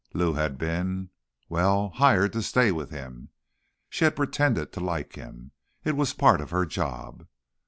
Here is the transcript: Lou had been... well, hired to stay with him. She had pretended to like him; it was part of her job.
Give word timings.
Lou 0.15 0.33
had 0.33 0.57
been... 0.57 1.11
well, 1.47 1.89
hired 1.89 2.33
to 2.33 2.41
stay 2.41 2.71
with 2.71 2.89
him. 2.89 3.29
She 3.87 4.03
had 4.03 4.15
pretended 4.15 4.71
to 4.73 4.79
like 4.79 5.13
him; 5.13 5.51
it 5.83 5.95
was 5.95 6.11
part 6.11 6.41
of 6.41 6.49
her 6.49 6.65
job. 6.65 7.27